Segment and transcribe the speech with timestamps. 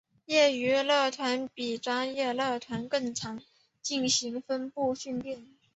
[0.25, 3.39] 业余乐团会比专业乐团更常
[3.83, 5.47] 进行分部练习。